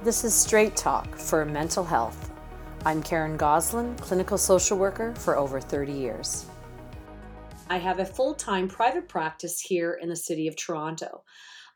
This 0.00 0.22
is 0.22 0.32
Straight 0.32 0.76
Talk 0.76 1.16
for 1.16 1.44
Mental 1.44 1.82
Health. 1.82 2.30
I'm 2.84 3.02
Karen 3.02 3.36
Goslin, 3.36 3.96
clinical 3.96 4.38
social 4.38 4.78
worker 4.78 5.12
for 5.16 5.36
over 5.36 5.60
30 5.60 5.92
years. 5.92 6.46
I 7.68 7.78
have 7.78 7.98
a 7.98 8.04
full 8.04 8.34
time 8.34 8.68
private 8.68 9.08
practice 9.08 9.60
here 9.60 9.98
in 10.00 10.08
the 10.08 10.14
city 10.14 10.46
of 10.46 10.54
Toronto. 10.54 11.24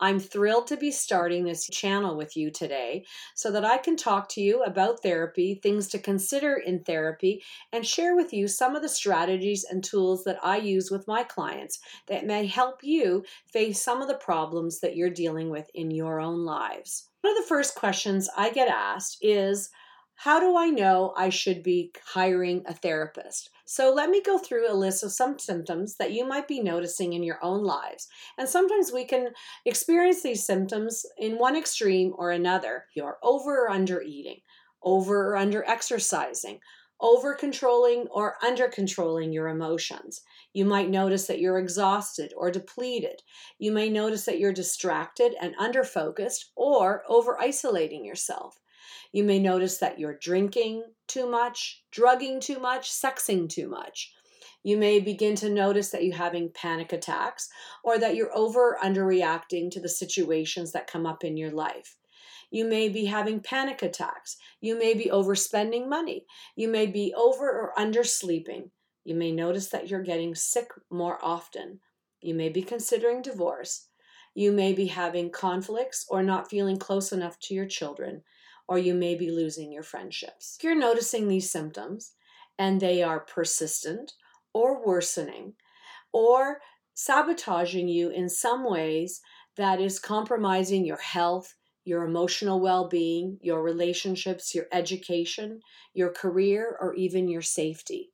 I'm 0.00 0.18
thrilled 0.18 0.66
to 0.66 0.76
be 0.76 0.90
starting 0.90 1.44
this 1.44 1.68
channel 1.68 2.16
with 2.16 2.36
you 2.36 2.50
today 2.50 3.04
so 3.36 3.52
that 3.52 3.64
I 3.64 3.78
can 3.78 3.96
talk 3.96 4.28
to 4.30 4.40
you 4.40 4.64
about 4.64 5.00
therapy, 5.00 5.54
things 5.54 5.86
to 5.88 6.00
consider 6.00 6.54
in 6.56 6.82
therapy, 6.82 7.44
and 7.72 7.86
share 7.86 8.16
with 8.16 8.32
you 8.32 8.48
some 8.48 8.74
of 8.74 8.82
the 8.82 8.88
strategies 8.88 9.64
and 9.64 9.82
tools 9.82 10.24
that 10.24 10.38
I 10.42 10.56
use 10.56 10.90
with 10.90 11.06
my 11.06 11.22
clients 11.22 11.78
that 12.08 12.26
may 12.26 12.46
help 12.46 12.80
you 12.82 13.24
face 13.52 13.80
some 13.80 14.02
of 14.02 14.08
the 14.08 14.14
problems 14.14 14.80
that 14.80 14.96
you're 14.96 15.08
dealing 15.08 15.50
with 15.50 15.70
in 15.72 15.92
your 15.92 16.20
own 16.20 16.44
lives. 16.44 17.08
One 17.28 17.36
of 17.36 17.44
the 17.44 17.48
first 17.48 17.74
questions 17.74 18.30
I 18.38 18.48
get 18.48 18.68
asked 18.68 19.18
is 19.20 19.68
How 20.14 20.40
do 20.40 20.56
I 20.56 20.70
know 20.70 21.12
I 21.14 21.28
should 21.28 21.62
be 21.62 21.92
hiring 22.14 22.62
a 22.64 22.72
therapist? 22.72 23.50
So 23.66 23.92
let 23.92 24.08
me 24.08 24.22
go 24.22 24.38
through 24.38 24.66
a 24.66 24.72
list 24.72 25.04
of 25.04 25.12
some 25.12 25.38
symptoms 25.38 25.96
that 25.98 26.12
you 26.12 26.26
might 26.26 26.48
be 26.48 26.62
noticing 26.62 27.12
in 27.12 27.22
your 27.22 27.38
own 27.42 27.64
lives. 27.64 28.08
And 28.38 28.48
sometimes 28.48 28.92
we 28.92 29.04
can 29.04 29.28
experience 29.66 30.22
these 30.22 30.46
symptoms 30.46 31.04
in 31.18 31.36
one 31.36 31.54
extreme 31.54 32.14
or 32.16 32.30
another. 32.30 32.86
You're 32.96 33.18
over 33.22 33.64
or 33.64 33.70
under 33.70 34.00
eating, 34.00 34.40
over 34.82 35.32
or 35.32 35.36
under 35.36 35.62
exercising, 35.64 36.60
over 37.00 37.34
controlling 37.34 38.06
or 38.08 38.36
under 38.44 38.68
controlling 38.68 39.32
your 39.32 39.48
emotions. 39.48 40.22
You 40.52 40.64
might 40.64 40.90
notice 40.90 41.26
that 41.26 41.38
you're 41.38 41.58
exhausted 41.58 42.32
or 42.36 42.50
depleted. 42.50 43.22
You 43.58 43.72
may 43.72 43.88
notice 43.88 44.24
that 44.24 44.38
you're 44.38 44.52
distracted 44.52 45.34
and 45.40 45.54
under 45.58 45.84
focused 45.84 46.50
or 46.56 47.04
over 47.08 47.40
isolating 47.40 48.04
yourself. 48.04 48.58
You 49.12 49.24
may 49.24 49.38
notice 49.38 49.78
that 49.78 49.98
you're 49.98 50.18
drinking 50.18 50.84
too 51.06 51.28
much, 51.28 51.82
drugging 51.90 52.40
too 52.40 52.58
much, 52.58 52.90
sexing 52.90 53.48
too 53.48 53.68
much. 53.68 54.12
You 54.62 54.76
may 54.76 54.98
begin 54.98 55.34
to 55.36 55.48
notice 55.48 55.90
that 55.90 56.04
you're 56.04 56.16
having 56.16 56.50
panic 56.52 56.92
attacks 56.92 57.48
or 57.84 57.98
that 57.98 58.16
you're 58.16 58.36
over 58.36 58.76
underreacting 58.82 59.70
to 59.70 59.80
the 59.80 59.88
situations 59.88 60.72
that 60.72 60.88
come 60.88 61.06
up 61.06 61.24
in 61.24 61.36
your 61.36 61.52
life. 61.52 61.96
You 62.50 62.64
may 62.64 62.88
be 62.88 63.04
having 63.04 63.40
panic 63.40 63.82
attacks. 63.82 64.36
You 64.60 64.78
may 64.78 64.94
be 64.94 65.10
overspending 65.12 65.88
money. 65.88 66.26
You 66.56 66.68
may 66.68 66.86
be 66.86 67.14
over 67.16 67.48
or 67.48 67.72
undersleeping. 67.78 68.70
You 69.04 69.14
may 69.14 69.32
notice 69.32 69.68
that 69.68 69.88
you're 69.88 70.02
getting 70.02 70.34
sick 70.34 70.70
more 70.90 71.18
often. 71.22 71.80
You 72.20 72.34
may 72.34 72.48
be 72.48 72.62
considering 72.62 73.22
divorce. 73.22 73.88
You 74.34 74.52
may 74.52 74.72
be 74.72 74.86
having 74.86 75.30
conflicts 75.30 76.06
or 76.08 76.22
not 76.22 76.50
feeling 76.50 76.78
close 76.78 77.12
enough 77.12 77.38
to 77.40 77.54
your 77.54 77.66
children 77.66 78.22
or 78.68 78.78
you 78.78 78.94
may 78.94 79.14
be 79.14 79.30
losing 79.30 79.72
your 79.72 79.82
friendships. 79.82 80.56
If 80.58 80.64
you're 80.64 80.74
noticing 80.74 81.26
these 81.26 81.50
symptoms 81.50 82.12
and 82.58 82.80
they 82.80 83.02
are 83.02 83.20
persistent 83.20 84.12
or 84.52 84.86
worsening 84.86 85.54
or 86.12 86.60
sabotaging 86.94 87.88
you 87.88 88.10
in 88.10 88.28
some 88.28 88.68
ways 88.68 89.20
that 89.56 89.80
is 89.80 89.98
compromising 89.98 90.84
your 90.84 90.98
health, 90.98 91.54
your 91.88 92.04
emotional 92.04 92.60
well 92.60 92.86
being, 92.86 93.38
your 93.40 93.62
relationships, 93.62 94.54
your 94.54 94.66
education, 94.72 95.60
your 95.94 96.12
career, 96.12 96.76
or 96.80 96.94
even 96.94 97.28
your 97.28 97.42
safety. 97.42 98.10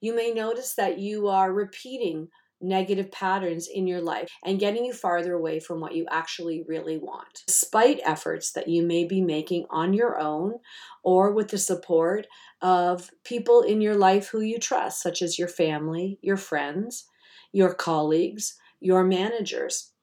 You 0.00 0.14
may 0.14 0.30
notice 0.30 0.74
that 0.74 0.98
you 0.98 1.28
are 1.28 1.52
repeating 1.52 2.28
negative 2.60 3.10
patterns 3.10 3.66
in 3.66 3.86
your 3.86 4.00
life 4.00 4.28
and 4.44 4.60
getting 4.60 4.84
you 4.84 4.92
farther 4.92 5.32
away 5.32 5.58
from 5.58 5.80
what 5.80 5.94
you 5.94 6.06
actually 6.10 6.64
really 6.68 6.98
want. 6.98 7.44
Despite 7.46 8.00
efforts 8.04 8.52
that 8.52 8.68
you 8.68 8.82
may 8.82 9.04
be 9.04 9.22
making 9.22 9.64
on 9.70 9.94
your 9.94 10.18
own 10.18 10.58
or 11.02 11.32
with 11.32 11.48
the 11.48 11.58
support 11.58 12.26
of 12.60 13.10
people 13.24 13.62
in 13.62 13.80
your 13.80 13.96
life 13.96 14.28
who 14.28 14.40
you 14.40 14.58
trust, 14.58 15.02
such 15.02 15.22
as 15.22 15.38
your 15.38 15.48
family, 15.48 16.18
your 16.20 16.36
friends, 16.36 17.06
your 17.52 17.72
colleagues, 17.72 18.58
your 18.80 19.02
managers. 19.02 19.93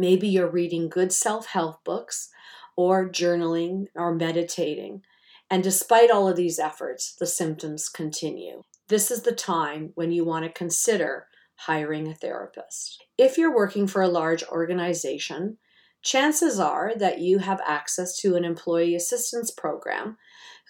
Maybe 0.00 0.28
you're 0.28 0.50
reading 0.50 0.88
good 0.88 1.12
self 1.12 1.48
help 1.48 1.84
books 1.84 2.30
or 2.74 3.06
journaling 3.06 3.88
or 3.94 4.14
meditating. 4.14 5.02
And 5.50 5.62
despite 5.62 6.10
all 6.10 6.26
of 6.26 6.36
these 6.36 6.58
efforts, 6.58 7.14
the 7.14 7.26
symptoms 7.26 7.90
continue. 7.90 8.62
This 8.88 9.10
is 9.10 9.24
the 9.24 9.34
time 9.34 9.90
when 9.96 10.10
you 10.10 10.24
want 10.24 10.46
to 10.46 10.50
consider 10.50 11.26
hiring 11.66 12.08
a 12.08 12.14
therapist. 12.14 13.04
If 13.18 13.36
you're 13.36 13.54
working 13.54 13.86
for 13.86 14.00
a 14.00 14.08
large 14.08 14.42
organization, 14.44 15.58
chances 16.00 16.58
are 16.58 16.94
that 16.96 17.20
you 17.20 17.36
have 17.40 17.60
access 17.66 18.16
to 18.20 18.36
an 18.36 18.44
employee 18.46 18.94
assistance 18.94 19.50
program 19.50 20.16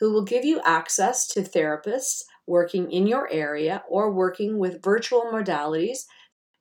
who 0.01 0.13
will 0.13 0.25
give 0.25 0.45
you 0.45 0.61
access 0.65 1.29
to 1.29 1.43
therapists 1.43 2.23
working 2.49 2.91
in 2.91 3.07
your 3.07 3.31
area 3.31 3.85
or 3.89 4.11
working 4.11 4.59
with 4.59 4.83
virtual 4.83 5.31
modalities. 5.33 5.99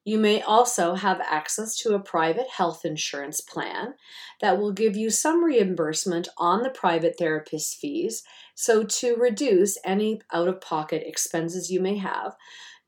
You 0.10 0.18
may 0.18 0.42
also 0.42 0.96
have 0.96 1.22
access 1.22 1.76
to 1.82 1.94
a 1.94 2.00
private 2.00 2.48
health 2.48 2.84
insurance 2.84 3.42
plan 3.42 3.94
that 4.42 4.58
will 4.58 4.72
give 4.72 4.98
you 4.98 5.12
some 5.12 5.44
reimbursement 5.44 6.28
on 6.36 6.64
the 6.64 6.72
private 6.72 7.20
therapist 7.20 7.78
fees. 7.78 8.24
So, 8.56 8.82
to 8.82 9.16
reduce 9.18 9.78
any 9.86 10.22
out 10.34 10.48
of 10.48 10.62
pocket 10.62 11.04
expenses 11.06 11.70
you 11.70 11.80
may 11.80 11.98
have, 11.98 12.36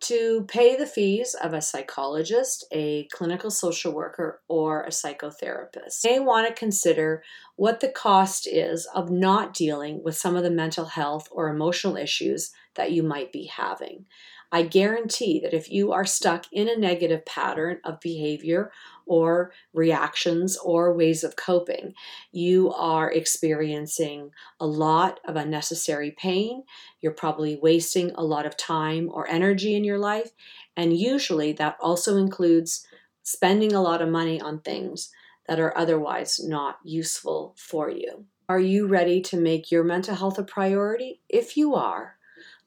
to 0.06 0.46
pay 0.48 0.76
the 0.76 0.88
fees 0.88 1.36
of 1.36 1.54
a 1.54 1.62
psychologist, 1.62 2.66
a 2.72 3.08
clinical 3.12 3.52
social 3.52 3.94
worker, 3.94 4.42
or 4.48 4.82
a 4.82 4.90
psychotherapist. 4.90 6.04
You 6.04 6.14
may 6.14 6.20
want 6.22 6.48
to 6.48 6.56
consider 6.56 7.22
what 7.56 7.82
the 7.82 7.90
cost 7.90 8.48
is 8.48 8.88
of 8.96 9.12
not 9.12 9.54
dealing 9.54 10.02
with 10.04 10.18
some 10.18 10.36
of 10.36 10.42
the 10.42 10.50
mental 10.50 10.86
health 10.86 11.28
or 11.32 11.50
emotional 11.50 11.98
issues 11.98 12.52
that 12.74 12.92
you 12.92 13.04
might 13.04 13.32
be 13.32 13.46
having. 13.46 14.06
I 14.52 14.64
guarantee 14.64 15.40
that 15.40 15.54
if 15.54 15.72
you 15.72 15.94
are 15.94 16.06
stuck 16.06 16.46
in 16.52 16.68
a 16.68 16.78
negative 16.78 17.26
pattern 17.26 17.80
of 17.86 18.02
behavior 18.02 18.72
or 19.06 19.54
reactions 19.74 20.58
or 20.58 20.94
ways 20.94 21.24
of 21.24 21.38
coping, 21.38 21.94
you 22.32 22.74
are 22.74 23.10
experiencing 23.12 24.32
a 24.60 24.68
lot 24.68 25.22
of 25.26 25.38
unnecessary 25.38 26.12
pain. 26.12 26.64
You're 27.00 27.14
probably 27.14 27.58
wasting 27.62 28.12
a 28.12 28.24
lot 28.24 28.46
of 28.46 28.58
time 28.58 29.10
or 29.12 29.28
energy 29.28 29.76
in 29.76 29.86
your 29.86 30.00
life. 30.00 30.32
And 30.76 30.98
usually 30.98 31.54
that 31.54 31.78
also 31.80 32.18
includes 32.18 32.86
spending 33.24 33.74
a 33.74 33.82
lot 33.82 34.02
of 34.02 34.10
money 34.10 34.42
on 34.42 34.60
things 34.60 35.12
that 35.48 35.60
are 35.60 35.78
otherwise 35.78 36.40
not 36.44 36.78
useful 36.84 37.56
for 37.58 37.90
you. 37.90 38.26
Are 38.50 38.60
you 38.60 38.88
ready 38.88 39.22
to 39.22 39.38
make 39.38 39.72
your 39.72 39.84
mental 39.84 40.16
health 40.16 40.38
a 40.38 40.44
priority? 40.44 41.22
If 41.30 41.56
you 41.56 41.74
are, 41.74 42.18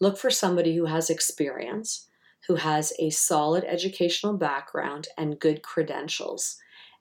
Look 0.01 0.19
for 0.19 0.31
somebody 0.31 0.77
who 0.77 0.87
has 0.87 1.11
experience, 1.11 2.09
who 2.47 2.57
has 2.57 2.93
a 2.99 3.11
solid 3.11 3.65
educational 3.65 4.37
background 4.37 5.09
and 5.17 5.39
good 5.39 5.63
credentials, 5.63 6.59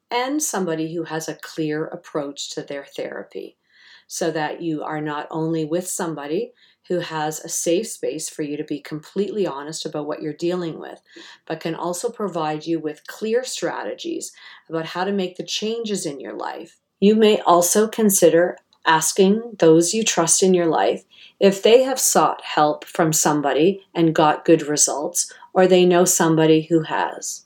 and 0.09 0.41
somebody 0.41 0.93
who 0.93 1.03
has 1.03 1.27
a 1.27 1.35
clear 1.35 1.85
approach 1.85 2.51
to 2.51 2.61
their 2.61 2.85
therapy 2.85 3.57
so 4.07 4.31
that 4.31 4.61
you 4.61 4.83
are 4.83 5.01
not 5.01 5.27
only 5.31 5.65
with 5.65 5.87
somebody 5.87 6.53
who 6.87 6.99
has 6.99 7.39
a 7.39 7.49
safe 7.49 7.87
space 7.87 8.29
for 8.29 8.43
you 8.43 8.57
to 8.57 8.63
be 8.63 8.79
completely 8.79 9.47
honest 9.47 9.85
about 9.85 10.05
what 10.05 10.21
you're 10.21 10.33
dealing 10.33 10.79
with, 10.79 11.01
but 11.47 11.59
can 11.59 11.73
also 11.73 12.09
provide 12.09 12.65
you 12.65 12.79
with 12.79 13.07
clear 13.07 13.43
strategies 13.43 14.33
about 14.69 14.85
how 14.85 15.03
to 15.03 15.11
make 15.11 15.37
the 15.37 15.45
changes 15.45 16.05
in 16.05 16.19
your 16.19 16.33
life. 16.33 16.77
You 16.99 17.15
may 17.15 17.39
also 17.41 17.87
consider 17.87 18.57
asking 18.85 19.55
those 19.59 19.93
you 19.93 20.03
trust 20.03 20.43
in 20.43 20.53
your 20.53 20.67
life 20.67 21.03
if 21.39 21.61
they 21.61 21.83
have 21.83 21.99
sought 21.99 22.43
help 22.43 22.85
from 22.85 23.11
somebody 23.11 23.85
and 23.93 24.15
got 24.15 24.45
good 24.45 24.63
results, 24.63 25.31
or 25.53 25.67
they 25.67 25.85
know 25.85 26.05
somebody 26.05 26.63
who 26.63 26.81
has. 26.83 27.45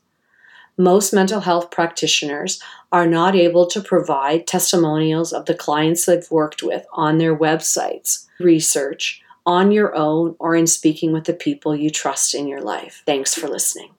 Most 0.77 1.11
mental 1.11 1.39
health 1.39 1.71
practitioners 1.71 2.61
are 2.91 3.07
not 3.07 3.35
able 3.35 3.65
to 3.67 3.81
provide 3.81 4.45
testimonials 4.45 5.33
of 5.33 5.45
the 5.45 5.55
clients 5.55 6.05
they've 6.05 6.29
worked 6.29 6.61
with 6.61 6.85
on 6.93 7.17
their 7.17 7.35
websites. 7.35 8.27
Research 8.39 9.21
on 9.45 9.71
your 9.71 9.95
own 9.95 10.35
or 10.39 10.55
in 10.55 10.67
speaking 10.67 11.11
with 11.11 11.23
the 11.23 11.33
people 11.33 11.75
you 11.75 11.89
trust 11.89 12.35
in 12.35 12.47
your 12.47 12.61
life. 12.61 13.01
Thanks 13.05 13.33
for 13.33 13.47
listening. 13.47 13.91